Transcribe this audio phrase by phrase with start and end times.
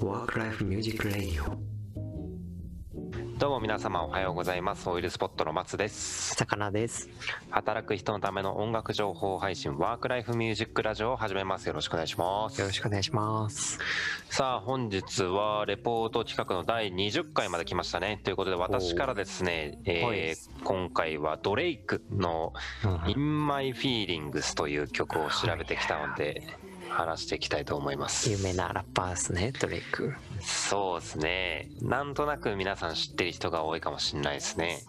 [0.00, 1.56] Work Life Music Radio
[3.38, 4.88] どうも皆様おはようございます。
[4.88, 6.34] オイルスポットの松です。
[6.34, 7.08] 魚です。
[7.50, 11.66] 働く人のための音楽情報配信ワークライフミュージックラジオを始めます。
[11.68, 12.60] よろしくお願いします。
[12.60, 13.78] よろしくお願いします。
[14.28, 18.20] さあ本日はレポート企画の第20回まで来ましたね。
[18.24, 20.36] ということで私からですね、えーはい。
[20.64, 22.52] 今回はドレイクの
[23.06, 26.42] 「In My Feelings」という曲を調べてきたので
[26.88, 28.30] 話していきたいと思います。
[28.30, 30.14] 有名なラッパーですねドレイク。
[30.40, 31.70] そうですね。
[31.80, 34.80] なんとなく皆さん知ってる人が多いかもしれないですね。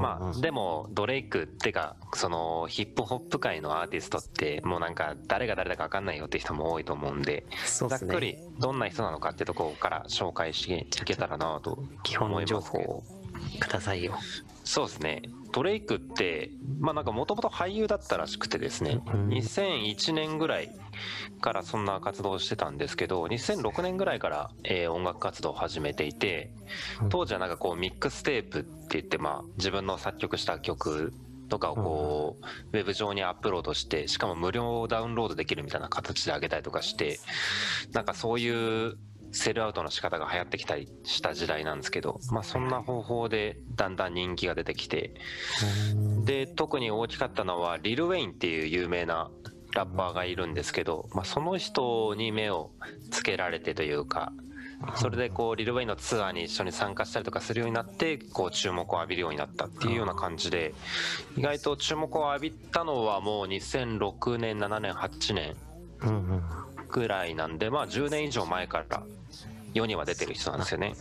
[0.00, 7.44] まあでもドレイクってかそのヒップホップ界のアーティストってもうなんか誰が誰だか分かんないよって人も多いと思うんでね。
[7.64, 13.04] ざっくりどんな人なのかってところから紹介していけたらなと基思本情報を
[13.60, 14.14] くださいよ。
[14.64, 15.22] そうですね。
[15.52, 19.00] ドレイクってまあなんかもともと俳優だったらしくてですね。
[19.06, 19.28] うん。
[19.28, 20.70] 2001年ぐらい
[21.40, 26.50] からそんな活動をしてたんですけど2006年ぐらいから、えー音楽活動を始めていて
[27.10, 31.12] 当時はなんかこうミックステープって言ってまあ自分の作曲した曲
[31.48, 32.36] とかをこ
[32.72, 37.20] うウェブ上にアップロードしてしかも無料ダウンロードできるみたいな形で上げたりとかして
[37.92, 38.96] なんかそういう
[39.34, 45.14] セルアウトの仕方が流行ってきたりした時代なんですけど、まあ、そんな方法でだんだん人気が出てきて
[46.24, 49.30] で特に大きかったのはリル・ウェインっていう有名な
[49.74, 52.70] ラッパーがいるんですけど、まあ、その人に目を
[53.10, 54.32] つけられてというか
[54.96, 60.74] それでこうリル・ウェインのツアーに一緒に参加したりとかするようになってこう注目を浴びるようになったっていうような感じで
[61.36, 65.56] 意外と注目を浴びたのはもう2006年7年8年
[66.94, 69.02] うんうんぐらいなんでまあ10年以上前から
[69.74, 70.94] 世には出てる人なんですよね。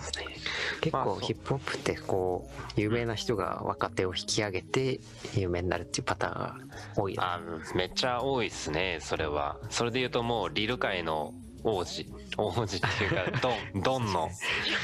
[0.81, 4.99] 結構ヒップホップってこう有名な人が若手を引き上げて
[5.35, 6.55] 有名になるっていうパターンが
[6.95, 7.27] 多いよね。
[7.27, 7.39] あ
[7.75, 9.57] めっちゃ多いっすねそれは。
[9.69, 12.05] それで言うともうリル界の王子。
[12.37, 14.29] 王子っていうかドン ドンの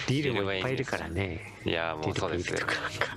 [0.08, 1.54] リルもいっぱいいるからね。
[1.66, 2.56] いやもうそうです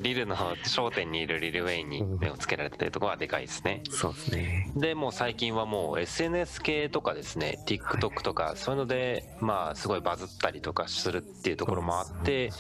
[0.01, 3.83] リルの頂点にいるリル・ウェインに目をつけられてるところはでかいですね。
[3.91, 4.71] そうですね。
[4.75, 12.51] でもう最近はもう SNS 系とかですね TikTok とかそういうのでまあすごいバズったりとかするっていうところもあって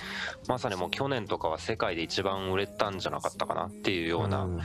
[0.46, 4.60] まさにもう去年とかは世界で一番売れたんじゃなかったかなっていうようなうん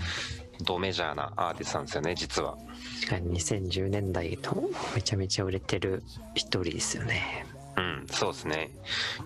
[0.61, 2.57] ドメジャーなアーティストなんですよね実は
[3.01, 6.03] 確かに2010年代のめちゃめちゃ売れてる
[6.35, 7.45] 一人ですよね
[7.77, 8.71] うん、そうですね。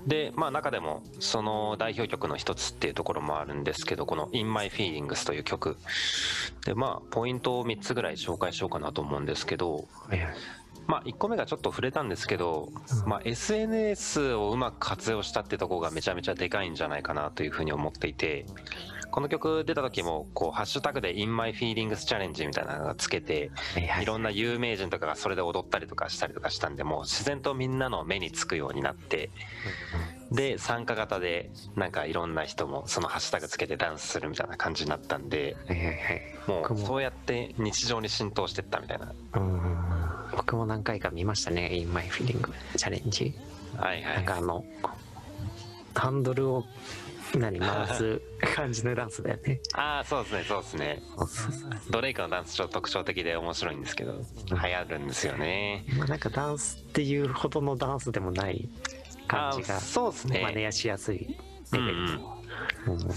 [0.06, 5.78] で、まあ中でもその代表曲の一つっていうところもあるんですけど、この In My Feelings という曲。
[6.66, 9.88] で、まあポイントを3つぐらい紹介しようかなと思うんですけど、
[10.86, 12.68] まあ1個目がちょっと触れたんですけど、
[13.06, 18.46] まあ SNS をうまく活用したってところがめちゃめちゃでかいんじゃないかなというふうに思っていて、
[19.12, 23.52] この曲出た時も、こう、ハッシュタグで In My Feelings Challenge みたいなのがつけて、
[23.90, 29.30] はいろんな有名人とかがそれで踊ったりとかしたりとかしたんで、もう自然とみんなの目につくようになって、
[30.32, 35.58] で、参加型で、なんかいろんな人もそのハッシュタグつけてダンスするみたいな感じになったんで、
[36.48, 39.14] もうそうやって日常に浸透してったみたいな。
[39.36, 39.62] うん。
[40.36, 43.34] 僕も何回か見ましたね In My Feeling チャレンジ
[43.78, 44.16] はいはい。
[44.16, 44.66] なんかあの
[45.94, 46.66] ハンドルを
[47.38, 48.22] 何回す
[48.56, 51.02] 感じのダンスだよねああ、そうですね、そうですね。
[51.90, 54.14] ドレイクのダンスちょっと特徴的で面白いんですけど、
[54.50, 55.86] 流行るんですよね。
[55.98, 58.68] まあなんかダンスっていうほどのダンスでもない
[59.28, 60.42] 感じあがーそうですね。
[60.42, 61.36] 真似やしやすい
[61.74, 63.12] うんレベルうん。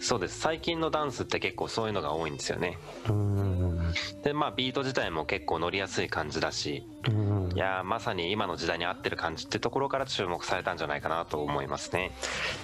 [0.00, 0.38] そうです。
[0.38, 2.78] 最近のダンスって結構そういうのが多いんですよね。
[3.08, 3.92] うん
[4.22, 12.12] で、まあビート自体も結構乗りやすい感じだし、うんいやーまさに今の時代に合ってる感じってところから注目されたんじゃないかなと思いますね。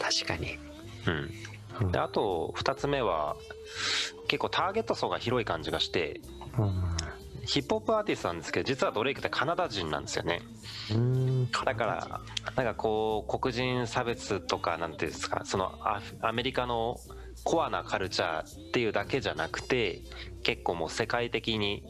[0.00, 0.58] 確かに
[1.06, 1.92] うん。
[1.92, 3.36] で、あと2つ目は、
[4.28, 6.20] 結構ターゲット層が広い感じがして、
[7.46, 10.40] ヒップホップアーティストなんですけど、実はドレイクってカナダ人なんですよね。
[10.92, 12.20] うんだから、
[12.56, 15.72] なんかこう、黒人差別とか、なんていうんですか、その
[16.20, 16.98] アメリカの
[17.42, 20.00] コアなカルチャーっていうだけじゃなくて、
[20.42, 21.82] 結構もう世界的に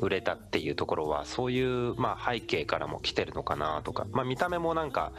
[0.00, 5.12] 売れたっていうところは、そういう、まあ、背景からも来てるのかなとか、まあ、見た目もなんか、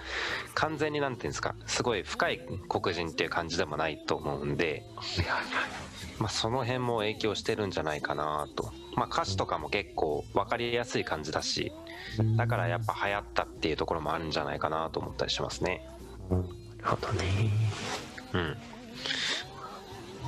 [0.53, 4.83] 完全になんていうんですか、すごい深い黒人っていう感じでもないと思うんで、
[6.19, 8.71] まあ、その辺も影響してるんじゃないかなと。
[8.95, 11.71] まあ、歌詞とかも結構分かりやすい感じだし、
[12.37, 15.87] だからやっぱ流行ったっていうところもあるんじゃないかなと思ったりしますね。
[16.29, 17.51] うんなるほどね
[18.33, 18.57] うん。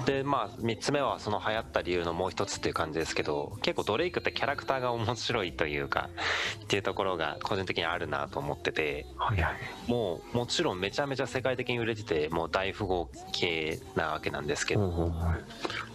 [0.05, 6.09] で、まあ、3つ目はその流行った理由のもう一つっていう感じですけど、結構ドレイクってキャラクターが面白いというか、
[6.63, 9.55] っていうところが個人的にあるなと思ってて、はいはい。
[9.87, 15.13] もうもちろんめちゃめちゃ世界的に売れてて、もう大富豪系なわけなんですけど、うんうん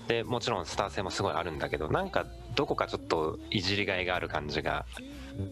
[0.09, 2.25] で、もちろんスター性もすごいあるんだけど、なんか
[2.55, 4.87] どこかちょっといじりがいがある感じが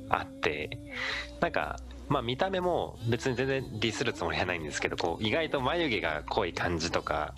[0.08, 0.78] あって、
[1.40, 1.78] なんか
[2.08, 7.34] まあ見た目も別に全然ディスるつもりはないんですけどこう意外と眉毛が濃い感じとか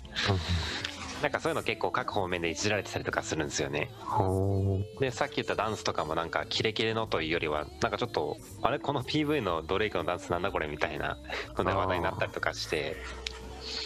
[1.21, 3.89] なんかそういうの結構各方面でいじられてたりとかするんですよね。
[4.99, 8.79] でさっき言ったダンスとかもなんかキレキレのというよりはなんかちょっとあれ？
[8.79, 10.67] この PV のドレイクのダンスなんだこれ？
[10.67, 11.17] みたいな
[11.57, 12.95] ので話題になったりとかして。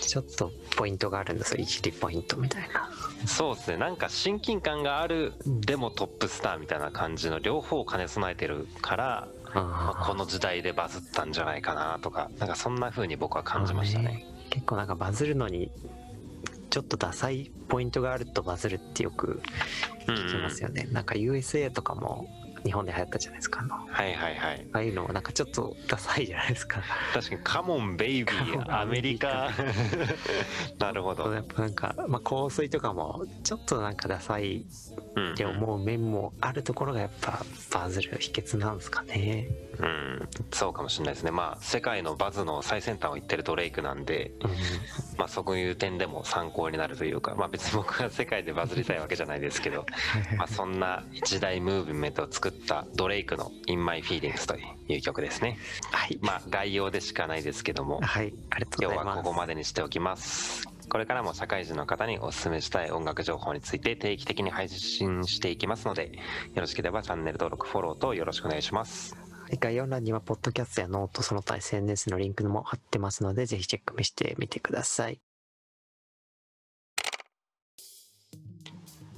[0.01, 1.61] ちょっとポイントがあるんですよ。
[1.61, 2.89] いじりポイントみたいな。
[3.25, 3.77] そうですね。
[3.77, 14.25] なんか親近感があるでもトップスターみたいな感じの両方を兼ね備えてるから、まあこの時代でバズったんじゃないかなとかなんかそんな風に僕は感じましたね。
[14.51, 15.71] 結構なんかバズるのに
[16.73, 19.43] ちょっとダサいポイントがあるとバズるってよく
[20.07, 22.27] うん聞きますよね、なんか USA とかも
[22.63, 23.59] 日本で流行ったじゃないですか。
[23.59, 24.67] あのあはいはいはい。
[24.73, 26.81] あいうのなんかちょっとダサいじゃないですか。
[27.13, 29.51] 確かにカモンベイビーアメリカ。
[30.79, 31.31] なるほど。
[31.31, 34.65] やっぱなんか、まあ、香水とかもちょっとなんかダサい
[34.97, 35.02] うん
[35.33, 39.47] って思う面もあるところがやっぱバズる秘訣なんですかね。
[39.79, 41.31] うん、そうかもしれないですね。
[41.31, 44.51] まあ世界のバズの最先端を行ってるドレイクなんでうん。
[45.17, 49.85] まあそういう点でも参考になるというかまあ別に僕が世界でバズりたいわけじゃないですけど
[50.37, 54.55] まあそんな一大ムーブメントを作ったドレイクの「In My Feelings」と
[54.91, 55.57] いう曲ですね。
[55.91, 59.17] はい、まあ概要でしかないですけどもはい、ありがとう今日ございます。
[59.17, 66.11] はここまでにしておきますこれからも社会人の方にお勧めしたい音楽情報について定期的に配信していきますので
[66.53, 69.15] よろしければチャンネル登録フォローとよろしくお願いします。
[69.15, 75.19] はい概要欄にはポッドキャストやノートその他 SNS のリンクも貼ってますのでぜひチェックしてみてください。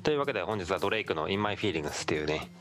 [0.03, 2.51] というわけで本日はドレイクの「In My Feelings」っていうね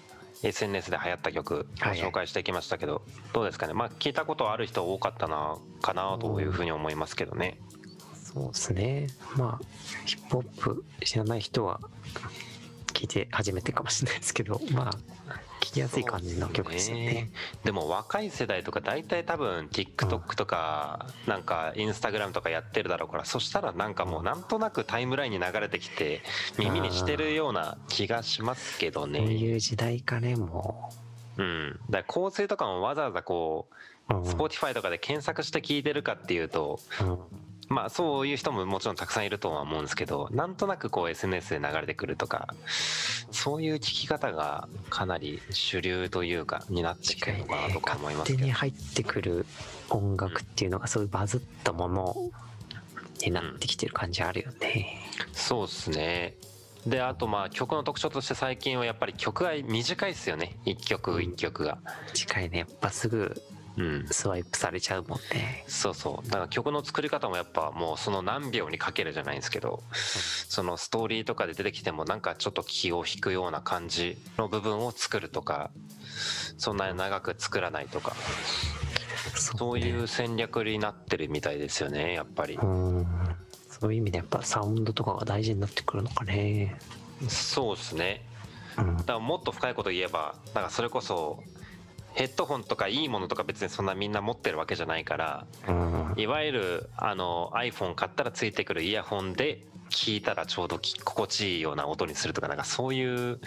[0.42, 3.02] SNS で流行った曲を紹介していきましたけど、
[3.32, 3.72] どうですかね。
[3.72, 7.58] まあ聞いたことある人多かったなかなというふうに思いますけどね
[8.34, 9.06] そうですね。
[9.36, 9.64] まあ
[10.06, 11.81] ヒップホップ知らない人は
[12.92, 14.90] 聞いて初めてかもしれないですけど、まあ
[15.60, 17.31] 聞きやすい感じの曲ですよね。
[17.64, 26.22] でも若い世代とか大体多分 TikTok とかなんか Instagram とかやってるだろうからそしたらなんかもうなんとなくタイムラインに流れてきて
[26.58, 30.92] 耳にしてるような気がしますけどそうねいう時代かねも
[31.38, 33.75] うんだから構成とかもわざわざこう。
[34.06, 37.19] Spotify とかで検索して聞いてるかっていうとうん
[37.69, 42.55] まあそういう人ももちろんたくさんいるとは思うんですけどなんとなくこう SNS で流れてくるとか
[43.31, 48.32] そういう聞き方がかなり主流というかになってきてるのかなとか思います。
[48.32, 49.46] けど勝手に入ってくる
[49.90, 52.16] 音楽っていうのがそういうバズったもの
[53.22, 55.00] になってきてる感じあるよね。
[55.32, 56.34] そうですね。
[56.87, 60.58] であとまあ曲の特徴として最近はやっぱり曲が短いですよね。
[60.64, 61.78] 一曲一曲が。
[62.12, 62.58] 近いね。
[62.58, 63.63] やっぱすぐうん
[64.10, 65.64] スワイプされちゃうもんね。
[65.66, 66.26] そうそう。
[66.26, 75.70] だから曲の作り方もやっぱもうその何秒にかけるじゃないんですけどそのストーリーとかで出てきてもなんかちょっと気を引くような感じの部分を作るとか
[76.58, 78.14] そんなに長く作らないとか
[79.34, 79.86] そうね。
[79.86, 82.54] いう戦略になってるみたいですよねやっぱり。
[82.54, 83.06] うん。
[83.68, 86.78] そういう意味でやっぱサウンドとかが大事になってくるのかね。
[87.28, 88.24] そうですね。
[88.78, 88.96] うん。
[88.98, 91.42] だからもっと深いこと言えばなんかそれこそ
[92.14, 103.40] ヘッドホンとかいいものとか別にそんなみんな持ってるわけじゃないからうんいわゆるあの iPhone 買ったらついてくるイヤホンで聞いたらちょうどき心地いいような音にするとかなんかそういう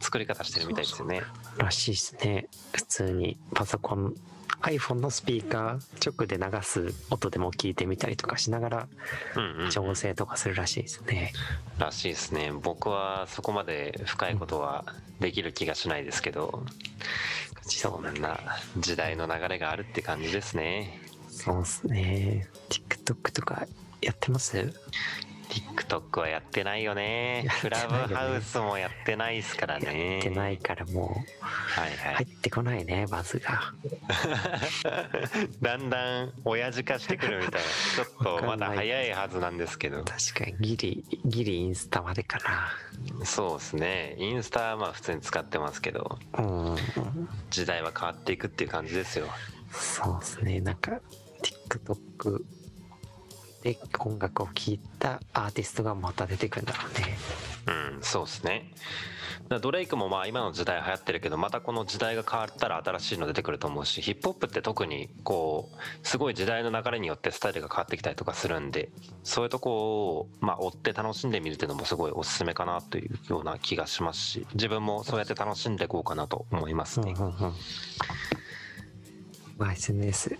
[0.00, 1.22] 作り方してるみたいですよね。
[1.58, 2.48] らしいですね。
[2.72, 4.14] 普通にパソコン
[4.62, 8.88] iPhone のスピーカー直で流す音でも聞いてみたりとかしながら
[9.36, 11.32] うんうん、調整とかするらしいですね。
[11.78, 12.52] らしいですね。
[12.52, 14.84] 僕はそこまで深いことは
[15.20, 16.64] できる気がしないですけど、
[17.66, 18.38] そんな
[18.78, 21.00] 時代の流れがあるって感じですね。
[21.28, 22.48] そうですね。
[22.68, 23.66] TikTok とか
[24.00, 24.72] やってます？
[25.52, 27.46] TikTok はやってないよね。
[27.60, 30.14] クラブハウスもやってないですからね。
[30.14, 32.34] やってないからもはいはう入い。
[32.34, 33.74] ってこないねバズが。
[35.60, 37.60] だんだん親父化してくるみたいな。
[37.60, 40.02] ちょっとまだ早いはずなんですけど。
[40.04, 42.38] 確かにギリギリインスタまでか
[43.24, 44.16] そうですね。
[44.18, 46.44] インスタはまあ普通に使ってますけど、な。
[46.44, 46.76] うん。
[47.50, 49.28] 時代は変わっていくっていう感じですよ。
[49.70, 50.60] そうですね。
[50.60, 50.98] なんか
[51.42, 52.42] TikTok
[53.62, 57.16] で音楽を聴いたアーティストがまた出てくるんだろうね。
[57.94, 58.72] うん、そうですね。
[59.60, 68.90] ドレイクもまあ今の時代流行ってるけどまたこの時代が変わったら新しいの出てくると思うしヒップホップって特にこうすごい時代の流れによってスタイルが変わってきたりとかするんで
[69.24, 77.14] そういうとこをまあ追って楽しんでみるっていうのもすごいおすすめかなというような気がしますし自分もそうやって楽しんでいこうかなと思いますね。
[77.16, 77.52] うんうんうん。
[79.58, 80.36] まあ SNS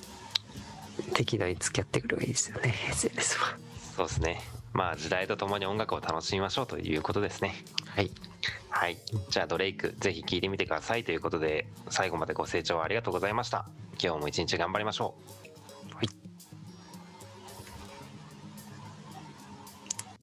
[1.15, 3.57] 適度に付き合ってくるがいいですよね SNS は。
[3.97, 4.41] そうですね。
[4.73, 7.55] まあ時代とともに音楽を楽しみましょうということですね。
[7.87, 8.11] はい。
[8.71, 8.97] はい。
[9.29, 13.67] じゃあドレイクぜひ聴いてみてくださいということで最後までご清聴ありがとうございました。
[14.03, 15.42] 今日も一日頑張りましょう